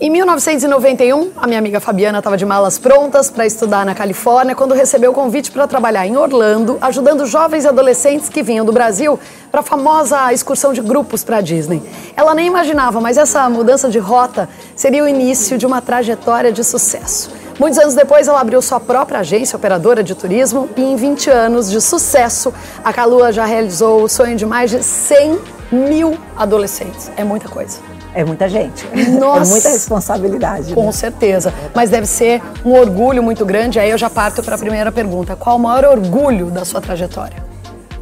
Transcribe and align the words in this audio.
Em 0.00 0.10
1991, 0.10 1.32
a 1.36 1.46
minha 1.46 1.58
amiga 1.58 1.80
Fabiana 1.80 2.18
estava 2.18 2.36
de 2.36 2.44
malas 2.44 2.78
prontas 2.78 3.30
para 3.30 3.46
estudar 3.46 3.84
na 3.84 3.94
Califórnia 3.94 4.54
quando 4.54 4.74
recebeu 4.74 5.10
o 5.10 5.14
convite 5.14 5.50
para 5.50 5.66
trabalhar 5.66 6.06
em 6.06 6.16
Orlando, 6.16 6.78
ajudando 6.80 7.26
jovens 7.26 7.64
e 7.64 7.68
adolescentes 7.68 8.28
que 8.28 8.42
vinham 8.42 8.64
do 8.64 8.72
Brasil 8.72 9.18
para 9.50 9.60
a 9.60 9.62
famosa 9.62 10.32
excursão 10.32 10.72
de 10.72 10.80
grupos 10.80 11.24
para 11.24 11.38
a 11.38 11.40
Disney. 11.40 11.82
Ela 12.14 12.34
nem 12.34 12.46
imaginava, 12.46 13.00
mas 13.00 13.16
essa 13.16 13.48
mudança 13.48 13.88
de 13.88 13.98
rota 13.98 14.48
seria 14.76 15.02
o 15.02 15.08
início 15.08 15.58
de 15.58 15.66
uma 15.66 15.80
trajetória 15.80 16.52
de 16.52 16.62
sucesso. 16.62 17.43
Muitos 17.58 17.78
anos 17.78 17.94
depois, 17.94 18.26
ela 18.26 18.40
abriu 18.40 18.60
sua 18.60 18.80
própria 18.80 19.20
agência 19.20 19.56
operadora 19.56 20.02
de 20.02 20.14
turismo 20.14 20.68
e 20.76 20.82
em 20.82 20.96
20 20.96 21.30
anos 21.30 21.70
de 21.70 21.80
sucesso, 21.80 22.52
a 22.82 22.92
Calua 22.92 23.32
já 23.32 23.44
realizou 23.44 24.02
o 24.02 24.08
sonho 24.08 24.36
de 24.36 24.44
mais 24.44 24.70
de 24.70 24.82
100 24.82 25.38
mil 25.70 26.18
adolescentes. 26.36 27.10
É 27.16 27.22
muita 27.22 27.48
coisa. 27.48 27.78
É 28.12 28.24
muita 28.24 28.48
gente. 28.48 28.86
Nossa. 29.18 29.50
É 29.50 29.52
muita 29.52 29.68
responsabilidade. 29.68 30.74
Com 30.74 30.86
né? 30.86 30.92
certeza. 30.92 31.54
Mas 31.74 31.90
deve 31.90 32.06
ser 32.06 32.42
um 32.64 32.72
orgulho 32.72 33.22
muito 33.22 33.44
grande. 33.44 33.78
Aí 33.78 33.90
eu 33.90 33.98
já 33.98 34.10
parto 34.10 34.42
para 34.42 34.56
a 34.56 34.58
primeira 34.58 34.90
pergunta. 34.90 35.36
Qual 35.36 35.56
o 35.56 35.58
maior 35.58 35.84
orgulho 35.84 36.46
da 36.46 36.64
sua 36.64 36.80
trajetória? 36.80 37.44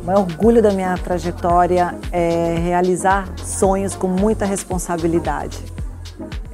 O 0.03 0.07
maior 0.07 0.21
orgulho 0.21 0.63
da 0.63 0.71
minha 0.71 0.97
trajetória 0.99 1.95
é 2.11 2.57
realizar 2.59 3.29
sonhos 3.43 3.95
com 3.95 4.09
muita 4.09 4.45
responsabilidade. 4.45 5.72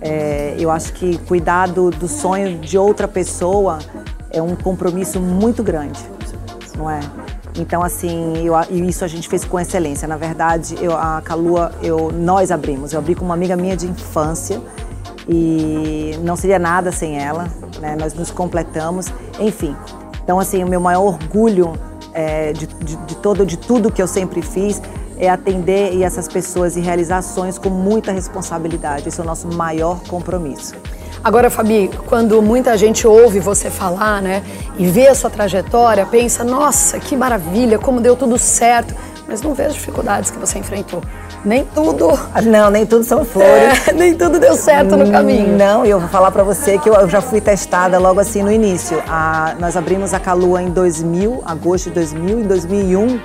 É, 0.00 0.54
eu 0.58 0.70
acho 0.70 0.92
que 0.92 1.18
cuidar 1.18 1.68
do, 1.68 1.90
do 1.90 2.06
sonho 2.06 2.58
de 2.58 2.78
outra 2.78 3.08
pessoa 3.08 3.78
é 4.30 4.40
um 4.40 4.54
compromisso 4.54 5.20
muito 5.20 5.62
grande, 5.62 5.98
não 6.76 6.90
é? 6.90 7.00
Então, 7.58 7.82
assim, 7.82 8.46
eu, 8.46 8.54
isso 8.70 9.04
a 9.04 9.08
gente 9.08 9.28
fez 9.28 9.44
com 9.44 9.58
excelência. 9.58 10.06
Na 10.06 10.16
verdade, 10.16 10.76
eu, 10.80 10.96
a 10.96 11.20
Calua, 11.24 11.72
eu, 11.82 12.12
nós 12.12 12.52
abrimos. 12.52 12.92
Eu 12.92 13.00
abri 13.00 13.14
com 13.14 13.24
uma 13.24 13.34
amiga 13.34 13.56
minha 13.56 13.76
de 13.76 13.86
infância 13.86 14.60
e 15.28 16.16
não 16.22 16.36
seria 16.36 16.58
nada 16.58 16.92
sem 16.92 17.18
ela. 17.20 17.48
Né? 17.80 17.96
Nós 17.98 18.14
nos 18.14 18.30
completamos. 18.30 19.12
Enfim, 19.40 19.74
então, 20.22 20.38
assim, 20.38 20.62
o 20.62 20.68
meu 20.68 20.80
maior 20.80 21.02
orgulho 21.02 21.72
é, 22.12 22.52
de, 22.52 22.66
de, 22.66 22.96
de, 22.96 23.16
todo, 23.16 23.44
de 23.44 23.56
tudo 23.56 23.90
que 23.90 24.00
eu 24.00 24.06
sempre 24.06 24.40
fiz 24.42 24.80
é 25.18 25.28
atender 25.28 26.00
essas 26.02 26.28
pessoas 26.28 26.76
e 26.76 26.80
realizar 26.80 27.22
sonhos 27.22 27.58
com 27.58 27.68
muita 27.68 28.12
responsabilidade. 28.12 29.08
Esse 29.08 29.20
é 29.20 29.22
o 29.22 29.26
nosso 29.26 29.48
maior 29.48 30.00
compromisso. 30.08 30.74
Agora, 31.22 31.50
Fabi, 31.50 31.90
quando 32.06 32.40
muita 32.40 32.76
gente 32.78 33.06
ouve 33.06 33.40
você 33.40 33.70
falar, 33.70 34.22
né, 34.22 34.42
e 34.78 34.86
vê 34.86 35.08
a 35.08 35.14
sua 35.14 35.28
trajetória, 35.28 36.06
pensa, 36.06 36.44
nossa, 36.44 36.98
que 37.00 37.16
maravilha, 37.16 37.78
como 37.78 38.00
deu 38.00 38.14
tudo 38.14 38.38
certo, 38.38 38.94
mas 39.26 39.42
não 39.42 39.52
vê 39.52 39.64
as 39.64 39.74
dificuldades 39.74 40.30
que 40.30 40.38
você 40.38 40.58
enfrentou. 40.58 41.02
Nem 41.44 41.64
tudo. 41.64 42.18
Não, 42.44 42.70
nem 42.70 42.86
tudo 42.86 43.04
são 43.04 43.24
flores. 43.24 43.48
É, 43.88 43.92
nem 43.92 44.14
tudo 44.14 44.38
deu 44.38 44.54
certo 44.56 44.96
no 44.96 45.10
caminho. 45.10 45.56
Não, 45.56 45.84
e 45.84 45.90
eu 45.90 46.00
vou 46.00 46.08
falar 46.08 46.30
para 46.30 46.42
você 46.42 46.78
que 46.78 46.88
eu 46.88 47.08
já 47.08 47.20
fui 47.20 47.40
testada 47.40 47.98
logo 47.98 48.20
assim 48.20 48.42
no 48.42 48.50
início. 48.50 49.02
A, 49.06 49.54
nós 49.58 49.76
abrimos 49.76 50.14
a 50.14 50.18
Calua 50.18 50.62
em 50.62 50.70
2000, 50.70 51.42
agosto 51.44 51.88
de 51.88 51.94
2000, 51.94 52.40
em 52.40 52.42
2001 52.42 53.20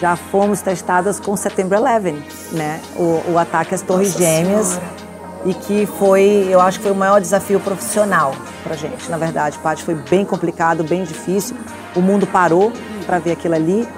já 0.00 0.16
fomos 0.16 0.60
testadas 0.60 1.18
com 1.18 1.36
Setembro 1.36 1.78
11, 1.78 2.22
né? 2.52 2.80
O, 2.96 3.32
o 3.32 3.38
ataque 3.38 3.74
às 3.74 3.82
Torres 3.82 4.12
Nossa 4.12 4.18
Gêmeas. 4.18 4.66
Senhora 4.66 5.08
e 5.44 5.54
que 5.54 5.86
foi, 5.86 6.48
eu 6.50 6.60
acho 6.60 6.78
que 6.78 6.84
foi 6.84 6.92
o 6.92 6.96
maior 6.96 7.20
desafio 7.20 7.60
profissional 7.60 8.34
para 8.62 8.74
gente. 8.76 9.08
Na 9.10 9.16
verdade, 9.16 9.58
Paty, 9.58 9.82
foi 9.82 9.94
bem 9.94 10.24
complicado, 10.24 10.84
bem 10.84 11.04
difícil. 11.04 11.56
O 11.94 12.00
mundo 12.00 12.26
parou 12.26 12.72
para 13.06 13.18
ver 13.18 13.32
aquilo 13.32 13.54
ali 13.54 13.88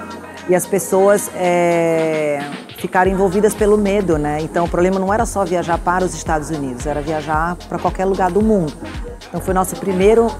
e 0.49 0.55
as 0.55 0.67
pessoas 0.67 1.31
é, 1.35 2.41
ficaram 2.79 3.11
envolvidas 3.11 3.55
pelo 3.55 3.77
medo, 3.79 4.19
né? 4.19 4.39
Então 4.41 4.65
o 4.65 4.69
problema 4.69 4.99
não 4.99 5.13
era 5.13 5.25
só 5.27 5.45
viajar 5.45 5.79
para 5.79 6.05
os 6.05 6.15
Estados 6.15 6.51
Unidos, 6.51 6.87
era 6.87 7.01
viajar 7.01 7.57
para 7.69 7.79
qualquer 7.79 8.05
lugar 8.05 8.31
do 8.31 8.43
mundo. 8.43 8.73
Então 9.29 9.41
foi 9.41 9.55
nosso 9.55 9.77
primeiro, 9.77 10.31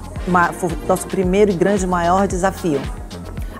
nosso 0.87 1.07
primeiro 1.07 1.51
e 1.51 1.53
grande 1.53 1.85
maior 1.87 2.27
desafio. 2.27 2.81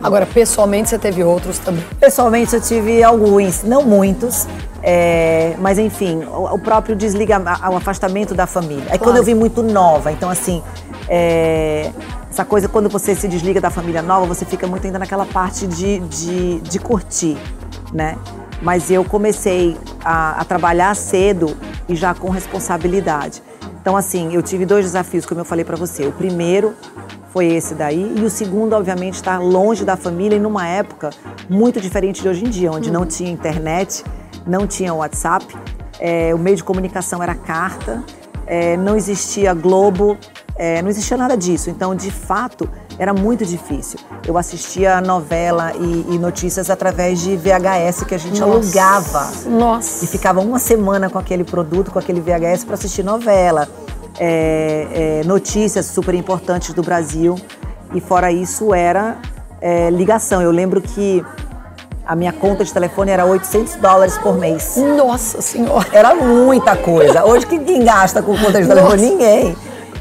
Agora, 0.03 0.25
pessoalmente, 0.25 0.89
você 0.89 0.97
teve 0.97 1.23
outros 1.23 1.59
também? 1.59 1.83
Pessoalmente, 1.99 2.55
eu 2.55 2.61
tive 2.61 3.03
alguns, 3.03 3.63
não 3.63 3.83
muitos, 3.83 4.47
é, 4.81 5.55
mas 5.59 5.77
enfim, 5.77 6.23
o, 6.23 6.55
o 6.55 6.59
próprio 6.59 6.95
desliga, 6.95 7.39
o 7.71 7.75
afastamento 7.75 8.33
da 8.33 8.47
família. 8.47 8.83
Aí 8.83 8.97
claro. 8.97 9.03
quando 9.03 9.17
eu 9.17 9.23
vi 9.23 9.35
muito 9.35 9.61
nova, 9.61 10.11
então 10.11 10.29
assim, 10.29 10.63
é, 11.07 11.91
essa 12.29 12.43
coisa, 12.43 12.67
quando 12.67 12.89
você 12.89 13.13
se 13.13 13.27
desliga 13.27 13.61
da 13.61 13.69
família 13.69 14.01
nova, 14.01 14.25
você 14.25 14.45
fica 14.45 14.65
muito 14.65 14.85
ainda 14.85 14.97
naquela 14.97 15.25
parte 15.25 15.67
de, 15.67 15.99
de, 15.99 16.59
de 16.61 16.79
curtir, 16.79 17.37
né? 17.93 18.17
Mas 18.61 18.89
eu 18.89 19.03
comecei 19.03 19.77
a, 20.03 20.41
a 20.41 20.45
trabalhar 20.45 20.95
cedo 20.95 21.55
e 21.89 21.95
já 21.95 22.13
com 22.13 22.29
responsabilidade. 22.29 23.43
Então, 23.81 23.97
assim, 23.97 24.33
eu 24.33 24.41
tive 24.43 24.65
dois 24.65 24.85
desafios, 24.85 25.25
como 25.25 25.41
eu 25.41 25.45
falei 25.45 25.65
para 25.65 25.75
você. 25.75 26.05
O 26.05 26.11
primeiro 26.11 26.75
foi 27.31 27.47
esse 27.47 27.73
daí. 27.73 28.15
E 28.17 28.23
o 28.23 28.29
segundo, 28.29 28.73
obviamente, 28.73 29.15
estar 29.15 29.39
longe 29.39 29.83
da 29.83 29.95
família 29.95 30.35
e 30.35 30.39
numa 30.39 30.67
época 30.67 31.09
muito 31.49 31.81
diferente 31.81 32.21
de 32.21 32.29
hoje 32.29 32.45
em 32.45 32.49
dia, 32.49 32.71
onde 32.71 32.91
não 32.91 33.05
tinha 33.05 33.31
internet, 33.31 34.03
não 34.45 34.67
tinha 34.67 34.93
WhatsApp, 34.93 35.45
é, 35.99 36.33
o 36.33 36.37
meio 36.37 36.57
de 36.57 36.63
comunicação 36.63 37.21
era 37.21 37.35
carta, 37.35 38.03
é, 38.45 38.75
não 38.75 38.95
existia 38.95 39.53
Globo, 39.53 40.17
é, 40.55 40.81
não 40.81 40.89
existia 40.89 41.15
nada 41.15 41.37
disso. 41.37 41.69
Então, 41.69 41.95
de 41.95 42.11
fato, 42.11 42.69
era 42.99 43.13
muito 43.13 43.45
difícil. 43.45 43.99
Eu 44.27 44.37
assistia 44.37 44.99
novela 44.99 45.73
e, 45.75 46.15
e 46.15 46.19
notícias 46.19 46.69
através 46.69 47.19
de 47.21 47.37
VHS 47.37 48.03
que 48.03 48.13
a 48.13 48.17
gente 48.17 48.39
Nossa. 48.39 48.53
alugava. 48.53 49.31
Nossa! 49.45 50.03
E 50.03 50.07
ficava 50.07 50.41
uma 50.41 50.59
semana 50.59 51.09
com 51.09 51.17
aquele 51.17 51.43
produto, 51.43 51.91
com 51.91 51.99
aquele 51.99 52.19
VHS 52.19 52.65
para 52.65 52.73
assistir 52.73 53.03
novela. 53.03 53.67
É, 54.19 55.21
é, 55.21 55.27
notícias 55.27 55.85
super 55.85 56.13
importantes 56.13 56.73
do 56.73 56.81
Brasil. 56.81 57.35
E 57.93 57.99
fora 57.99 58.31
isso, 58.31 58.73
era 58.73 59.17
é, 59.61 59.89
ligação. 59.89 60.41
Eu 60.41 60.51
lembro 60.51 60.81
que 60.81 61.23
a 62.05 62.15
minha 62.15 62.33
conta 62.33 62.63
de 62.63 62.73
telefone 62.73 63.11
era 63.11 63.25
800 63.25 63.75
dólares 63.75 64.17
por 64.17 64.37
mês. 64.37 64.75
Nossa 64.97 65.41
Senhora! 65.41 65.87
Era 65.93 66.15
muita 66.15 66.75
coisa. 66.75 67.23
Hoje, 67.25 67.45
quem 67.45 67.83
gasta 67.83 68.21
com 68.21 68.37
conta 68.37 68.61
de 68.61 68.67
telefone? 68.67 69.01
Nossa. 69.01 69.11
Ninguém. 69.11 69.55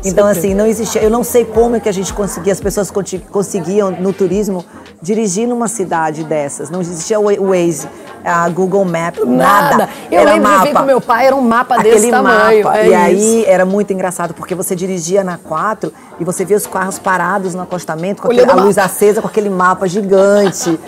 Então, 0.04 0.26
assim, 0.26 0.54
não 0.54 0.66
existia. 0.66 1.02
Eu 1.02 1.10
não 1.10 1.22
sei 1.22 1.44
como 1.44 1.76
é 1.76 1.80
que 1.80 1.88
a 1.88 1.92
gente 1.92 2.12
conseguia, 2.12 2.52
as 2.52 2.60
pessoas 2.60 2.90
conseguiam 3.30 3.90
no 3.90 4.12
turismo 4.12 4.64
dirigir 5.02 5.46
numa 5.46 5.68
cidade 5.68 6.24
dessas. 6.24 6.70
Não 6.70 6.80
existia 6.80 7.18
o 7.18 7.24
Waze, 7.24 7.88
a 8.24 8.48
Google 8.48 8.84
Map, 8.84 9.18
nada. 9.18 9.76
nada. 9.76 9.88
Eu 10.10 10.20
era 10.20 10.34
lembro 10.34 10.50
mapa. 10.50 10.62
de 10.62 10.68
vir 10.68 10.78
com 10.78 10.84
meu 10.84 11.00
pai, 11.00 11.26
era 11.26 11.36
um 11.36 11.40
mapa 11.40 11.76
Aquele 11.76 11.94
desse 11.94 12.10
tamanho. 12.10 12.64
Mapa. 12.64 12.78
É 12.78 12.84
e 12.84 12.88
isso. 12.88 12.96
aí 12.96 13.44
era 13.46 13.64
muito 13.64 13.92
engraçado, 13.92 14.34
porque 14.34 14.54
você 14.54 14.74
dirigia 14.74 15.24
na 15.24 15.36
4 15.38 15.92
e 16.18 16.24
você 16.24 16.44
via 16.44 16.56
os 16.56 16.66
carros 16.66 16.98
parados 16.98 17.54
no 17.54 17.62
acostamento, 17.62 18.22
com 18.22 18.28
aquele, 18.28 18.50
a 18.50 18.54
luz 18.54 18.78
acesa, 18.78 19.20
com 19.20 19.28
aquele 19.28 19.50
mapa 19.50 19.86
gigante. 19.88 20.78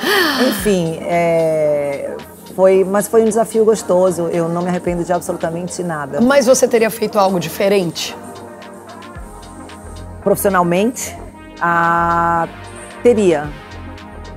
Enfim, 0.48 0.98
é, 1.02 2.16
foi, 2.54 2.84
mas 2.84 3.08
foi 3.08 3.22
um 3.22 3.26
desafio 3.26 3.64
gostoso. 3.64 4.28
Eu 4.28 4.48
não 4.48 4.62
me 4.62 4.68
arrependo 4.68 5.04
de 5.04 5.12
absolutamente 5.12 5.82
nada. 5.82 6.20
Mas 6.20 6.46
você 6.46 6.68
teria 6.68 6.90
feito 6.90 7.18
algo 7.18 7.40
diferente? 7.40 8.14
Profissionalmente, 10.22 11.16
ah, 11.60 12.48
teria. 13.02 13.48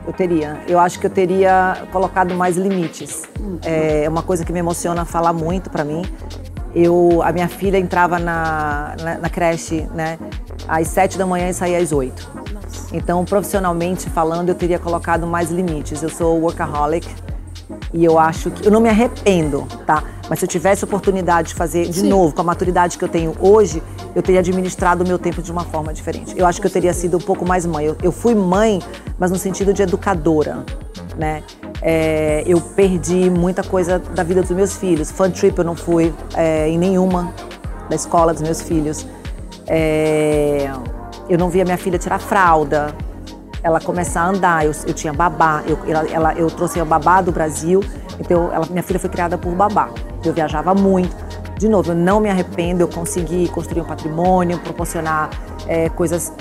Eu 0.06 0.14
teria. 0.14 0.60
Eu 0.68 0.80
acho 0.80 1.00
que 1.00 1.08
eu 1.08 1.10
teria 1.10 1.88
colocado 1.92 2.36
mais 2.36 2.58
limites. 2.58 3.24
É 3.64 4.08
uma 4.08 4.22
coisa 4.22 4.46
que 4.46 4.54
me 4.54 4.60
emociona 4.60 5.04
falar 5.04 5.34
muito 5.34 5.70
para 5.70 5.84
mim. 5.84 6.04
Eu, 6.76 7.22
a 7.24 7.32
minha 7.32 7.48
filha 7.48 7.78
entrava 7.78 8.20
na, 8.20 8.96
na, 9.02 9.18
na, 9.18 9.30
creche 9.30 9.88
né, 9.94 10.20
às 10.68 10.90
sete 10.90 11.18
da 11.18 11.26
manhã 11.26 11.50
e 11.50 11.54
saía 11.54 11.78
às 11.78 11.92
oito. 11.92 12.30
Então, 12.92 13.24
profissionalmente 13.24 14.10
falando, 14.10 14.50
eu 14.50 14.56
teria 14.56 14.78
colocado 14.78 15.26
mais 15.26 15.50
limites. 15.50 16.04
Eu 16.04 16.10
sou 16.10 16.40
workaholic, 16.42 17.08
e 17.94 18.04
eu 18.04 18.20
acho 18.20 18.52
que. 18.52 18.68
Eu 18.68 18.72
não 18.72 18.82
me 18.82 18.90
arrependo, 18.90 19.66
tá? 19.86 20.04
Mas 20.30 20.40
se 20.40 20.46
eu 20.46 20.50
tivesse 20.50 20.84
oportunidade 20.84 21.50
de 21.50 21.56
fazer 21.56 21.88
de 21.88 22.02
Sim. 22.02 22.10
novo, 22.10 22.34
com 22.34 22.42
a 22.42 22.44
maturidade 22.44 22.98
que 22.98 23.04
eu 23.04 23.10
tenho 23.10 23.34
hoje, 23.40 23.82
eu 24.16 24.24
teria 24.24 24.40
administrado 24.40 25.04
o 25.04 25.08
meu 25.08 25.20
tempo 25.20 25.42
de 25.42 25.52
uma 25.52 25.66
forma 25.66 25.94
diferente. 25.94 26.34
Eu 26.38 26.48
acho 26.48 26.62
que 26.62 26.68
eu 26.68 26.72
teria 26.72 26.94
sido 26.94 27.18
um 27.18 27.22
pouco 27.22 27.46
mais 27.46 27.66
mãe. 27.66 27.86
Eu, 27.86 27.98
eu 28.02 28.12
fui 28.12 28.34
mãe, 28.34 28.82
mas 29.20 29.30
no 29.30 29.38
sentido 29.38 29.74
de 29.74 29.84
educadora, 29.84 30.64
né? 31.18 31.44
É, 31.82 32.44
eu 32.48 32.60
perdi 32.62 33.30
muita 33.30 33.62
coisa 33.62 34.00
da 34.00 34.24
vida 34.24 34.42
dos 34.42 34.52
meus 34.52 34.78
filhos. 34.78 35.12
Fun 35.12 35.30
trip 35.30 35.58
eu 35.58 35.66
não 35.66 35.76
fui 35.76 36.14
é, 36.34 36.70
em 36.70 36.78
nenhuma 36.78 37.34
da 37.90 37.96
escola 37.96 38.34
dos 38.34 38.42
meus 38.42 38.62
filhos. 38.62 39.06
É, 39.68 40.72
eu 41.30 41.38
não 41.38 41.50
via 41.50 41.66
minha 41.66 41.78
filha 41.78 42.00
tirar 42.00 42.20
fralda 42.20 42.96
ela 43.66 43.80
começar 43.80 44.22
a 44.22 44.30
andar. 44.30 44.64
Eu, 44.64 44.72
eu 44.86 44.94
tinha 44.94 45.12
babá, 45.12 45.64
eu, 45.68 45.80
ela, 46.14 46.34
eu 46.36 46.52
trouxe 46.52 46.80
a 46.80 46.86
babá 46.86 47.20
do 47.20 47.32
Brasil, 47.32 47.84
então 48.20 48.54
ela, 48.54 48.68
minha 48.70 48.84
filha 48.84 49.00
foi 49.00 49.10
criada 49.10 49.40
por 49.40 49.52
babá. 49.56 49.90
Eu 50.24 50.32
viajava 50.34 50.76
muito. 50.76 51.25
De 51.58 51.70
novo, 51.70 51.92
eu 51.92 51.96
não 51.96 52.20
me 52.20 52.30
arrependo, 52.30 52.84
eu 52.84 52.88
consegui 52.88 53.48
construir 53.48 53.82
um 53.82 53.86
patrimônio, 53.86 54.60
proporcionar 54.60 55.30
é, 55.68 55.88
coisas, 55.90 56.34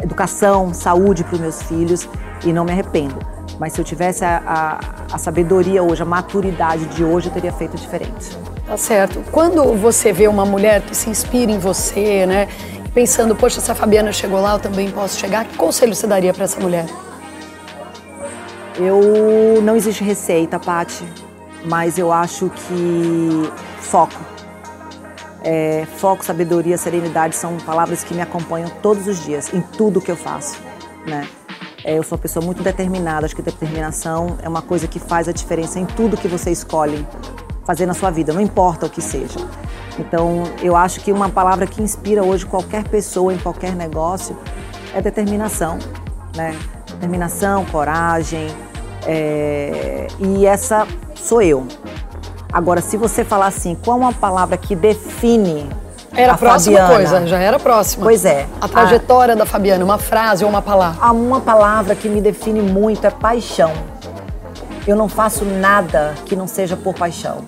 educação, 0.00 0.72
saúde 0.72 1.24
para 1.24 1.34
os 1.34 1.40
meus 1.40 1.62
filhos 1.62 2.08
e 2.44 2.52
não 2.52 2.64
me 2.64 2.70
arrependo. 2.70 3.16
Mas 3.58 3.72
se 3.72 3.80
eu 3.80 3.84
tivesse 3.84 4.24
a, 4.24 4.42
a, 4.46 5.14
a 5.14 5.18
sabedoria 5.18 5.82
hoje, 5.82 6.02
a 6.02 6.06
maturidade 6.06 6.86
de 6.86 7.04
hoje, 7.04 7.28
eu 7.28 7.32
teria 7.32 7.52
feito 7.52 7.76
diferente. 7.76 8.36
Tá 8.66 8.76
certo. 8.76 9.22
Quando 9.30 9.74
você 9.74 10.12
vê 10.12 10.28
uma 10.28 10.46
mulher 10.46 10.80
que 10.82 10.94
se 10.94 11.10
inspira 11.10 11.50
em 11.50 11.58
você, 11.58 12.24
né? 12.26 12.48
Pensando, 12.94 13.34
poxa, 13.34 13.60
se 13.60 13.70
a 13.70 13.74
Fabiana 13.74 14.12
chegou 14.12 14.40
lá, 14.40 14.54
eu 14.54 14.58
também 14.58 14.90
posso 14.90 15.18
chegar. 15.18 15.44
Que 15.44 15.56
conselho 15.56 15.94
você 15.94 16.06
daria 16.06 16.32
para 16.32 16.44
essa 16.44 16.60
mulher? 16.60 16.86
Eu 18.76 19.60
não 19.62 19.76
existe 19.76 20.02
receita, 20.02 20.58
Pati, 20.58 21.04
mas 21.64 21.98
eu 21.98 22.12
acho 22.12 22.50
que 22.50 23.52
foco. 23.80 24.18
É, 25.44 25.86
foco, 25.96 26.24
sabedoria, 26.24 26.78
serenidade 26.78 27.34
são 27.34 27.56
palavras 27.58 28.04
que 28.04 28.14
me 28.14 28.20
acompanham 28.20 28.70
todos 28.80 29.06
os 29.08 29.24
dias, 29.24 29.52
em 29.52 29.60
tudo 29.60 30.00
que 30.00 30.10
eu 30.10 30.16
faço, 30.16 30.60
né? 31.06 31.26
É, 31.84 31.98
eu 31.98 32.02
sou 32.04 32.16
uma 32.16 32.22
pessoa 32.22 32.44
muito 32.44 32.62
determinada, 32.62 33.26
acho 33.26 33.34
que 33.34 33.42
determinação 33.42 34.38
é 34.40 34.48
uma 34.48 34.62
coisa 34.62 34.86
que 34.86 35.00
faz 35.00 35.28
a 35.28 35.32
diferença 35.32 35.80
em 35.80 35.84
tudo 35.84 36.16
que 36.16 36.28
você 36.28 36.50
escolhe 36.50 37.04
fazer 37.64 37.86
na 37.86 37.94
sua 37.94 38.10
vida, 38.10 38.32
não 38.32 38.40
importa 38.40 38.86
o 38.86 38.90
que 38.90 39.00
seja. 39.00 39.40
Então, 39.98 40.44
eu 40.62 40.76
acho 40.76 41.00
que 41.00 41.12
uma 41.12 41.28
palavra 41.28 41.66
que 41.66 41.82
inspira 41.82 42.22
hoje 42.22 42.46
qualquer 42.46 42.84
pessoa 42.84 43.34
em 43.34 43.38
qualquer 43.38 43.74
negócio 43.74 44.36
é 44.94 45.02
determinação, 45.02 45.78
né? 46.36 46.56
Determinação, 46.88 47.64
coragem, 47.66 48.48
é... 49.06 50.06
e 50.20 50.46
essa 50.46 50.86
sou 51.16 51.42
eu. 51.42 51.66
Agora, 52.52 52.82
se 52.82 52.96
você 52.96 53.24
falar 53.24 53.46
assim, 53.46 53.74
qual 53.82 53.96
é 53.96 54.00
uma 54.00 54.12
palavra 54.12 54.56
que 54.56 54.76
define 54.76 55.68
era 56.14 56.32
a, 56.32 56.34
a 56.34 56.38
próxima 56.38 56.78
Fabiana? 56.78 56.94
coisa, 56.94 57.26
já 57.26 57.38
era 57.38 57.56
a 57.56 57.60
próxima. 57.60 58.04
Pois 58.04 58.24
é. 58.24 58.46
A 58.60 58.68
trajetória 58.68 59.32
a... 59.32 59.36
da 59.36 59.46
Fabiana, 59.46 59.82
uma 59.82 59.98
frase 59.98 60.44
ou 60.44 60.50
uma 60.50 60.60
palavra? 60.60 60.98
Há 61.00 61.12
uma 61.12 61.40
palavra 61.40 61.94
que 61.94 62.08
me 62.08 62.20
define 62.20 62.60
muito 62.60 63.06
é 63.06 63.10
paixão. 63.10 63.72
Eu 64.86 64.96
não 64.96 65.08
faço 65.08 65.44
nada 65.44 66.14
que 66.26 66.36
não 66.36 66.46
seja 66.46 66.76
por 66.76 66.94
paixão. 66.94 67.38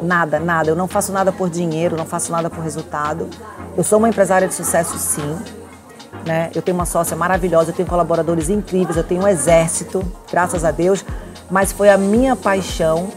Nada, 0.00 0.40
nada. 0.40 0.70
Eu 0.70 0.76
não 0.76 0.88
faço 0.88 1.12
nada 1.12 1.30
por 1.30 1.50
dinheiro, 1.50 1.96
não 1.96 2.06
faço 2.06 2.32
nada 2.32 2.48
por 2.48 2.62
resultado. 2.62 3.28
Eu 3.76 3.84
sou 3.84 3.98
uma 3.98 4.08
empresária 4.08 4.48
de 4.48 4.54
sucesso, 4.54 4.98
sim. 4.98 5.38
Né? 6.24 6.50
Eu 6.54 6.62
tenho 6.62 6.76
uma 6.76 6.86
sócia 6.86 7.16
maravilhosa, 7.16 7.70
eu 7.70 7.74
tenho 7.74 7.88
colaboradores 7.88 8.48
incríveis, 8.48 8.96
eu 8.96 9.04
tenho 9.04 9.22
um 9.22 9.28
exército, 9.28 10.02
graças 10.30 10.64
a 10.64 10.70
Deus. 10.70 11.04
Mas 11.50 11.72
foi 11.72 11.90
a 11.90 11.98
minha 11.98 12.34
paixão 12.34 13.08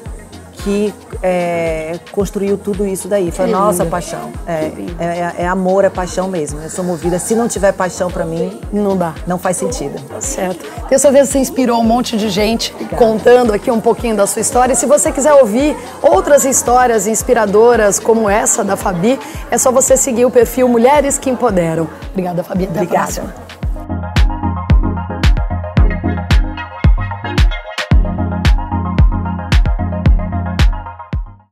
que 0.66 0.92
é, 1.22 2.00
construiu 2.12 2.58
tudo 2.58 2.88
isso 2.88 3.08
daí. 3.08 3.30
Foi 3.30 3.46
a 3.46 3.48
nossa 3.48 3.86
paixão. 3.86 4.32
É, 4.48 4.72
é, 5.00 5.44
é, 5.44 5.48
amor, 5.48 5.86
é 5.86 5.90
paixão 5.92 6.28
mesmo. 6.28 6.60
Eu 6.60 6.72
sou 6.72 6.84
movida. 6.84 7.20
Se 7.20 7.36
não 7.36 7.48
tiver 7.48 7.72
paixão 7.72 8.10
para 8.10 8.26
mim, 8.26 8.60
não 8.74 8.98
dá. 8.98 9.14
Não 9.28 9.38
faz 9.38 9.58
sentido. 9.58 10.02
Tá 10.10 10.20
certo. 10.20 10.66
Tenho 10.90 11.00
certeza 11.00 11.28
que 11.28 11.34
você 11.34 11.38
inspirou 11.38 11.80
um 11.80 11.84
monte 11.84 12.18
de 12.18 12.30
gente 12.30 12.74
Obrigada. 12.74 12.98
contando 12.98 13.54
aqui 13.54 13.70
um 13.70 13.80
pouquinho 13.80 14.16
da 14.16 14.26
sua 14.26 14.42
história. 14.42 14.74
E 14.74 14.76
se 14.76 14.88
você 14.88 15.12
quiser 15.12 15.36
ouvir 15.36 15.78
outras 16.02 16.46
histórias 16.46 17.06
inspiradoras 17.06 18.00
como 18.00 18.28
essa 18.28 18.64
da 18.64 18.76
Fabi, 18.76 19.20
é 19.52 19.60
só 19.60 19.72
você 19.72 19.96
seguir 19.96 20.26
o 20.26 20.32
perfil 20.32 20.68
Mulheres 20.68 21.20
que 21.20 21.30
Empoderam. 21.30 21.88
Obrigada, 22.10 22.44
Fabi. 22.44 22.64
Até 22.64 22.82
Obrigada. 22.82 23.45